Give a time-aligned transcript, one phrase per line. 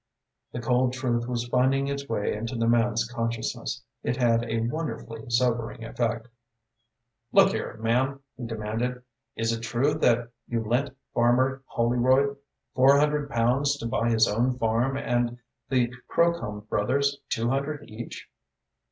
[0.51, 3.83] The cold truth was finding its way into the man's consciousness.
[4.01, 6.27] It had a wonderfully sobering effect.
[7.31, 9.03] "Look here, ma'am," he demanded,
[9.35, 12.35] "is it true that you lent Farmer Holroyd
[12.73, 15.37] four hundred pounds to buy his own farm and
[15.69, 18.27] the Crocombe brothers two hundred each?"